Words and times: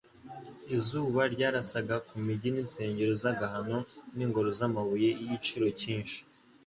Izuba 0.77 1.21
ryarasaga 1.33 1.95
ku 2.07 2.13
migi 2.25 2.49
n’insengero 2.51 3.13
z’agahano 3.21 3.77
n’ingoro 4.15 4.49
z’amabuye 4.57 5.09
y’igiciro 5.19 5.67
cyinshi 5.79 6.17